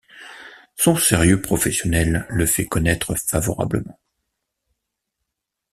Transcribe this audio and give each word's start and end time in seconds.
Son 0.77 0.95
sérieux 0.95 1.43
professionnel 1.43 2.25
le 2.31 2.47
fait 2.47 2.65
connaître 2.65 3.13
favorablement. 3.13 3.99